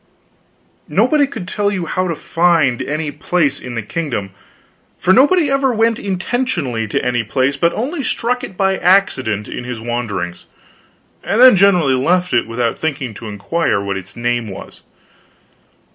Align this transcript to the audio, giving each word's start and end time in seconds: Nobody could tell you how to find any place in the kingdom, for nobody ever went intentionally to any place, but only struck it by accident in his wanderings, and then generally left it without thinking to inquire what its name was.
Nobody 0.89 1.27
could 1.27 1.47
tell 1.47 1.69
you 1.71 1.85
how 1.85 2.07
to 2.07 2.15
find 2.15 2.81
any 2.81 3.11
place 3.11 3.59
in 3.59 3.75
the 3.75 3.83
kingdom, 3.83 4.31
for 4.97 5.13
nobody 5.13 5.51
ever 5.51 5.75
went 5.75 5.99
intentionally 5.99 6.87
to 6.87 7.05
any 7.05 7.23
place, 7.23 7.55
but 7.55 7.71
only 7.73 8.03
struck 8.03 8.43
it 8.43 8.57
by 8.57 8.77
accident 8.79 9.47
in 9.47 9.63
his 9.63 9.79
wanderings, 9.79 10.47
and 11.23 11.39
then 11.39 11.55
generally 11.55 11.93
left 11.93 12.33
it 12.33 12.47
without 12.47 12.79
thinking 12.79 13.13
to 13.13 13.27
inquire 13.29 13.79
what 13.79 13.95
its 13.95 14.15
name 14.15 14.47
was. 14.47 14.81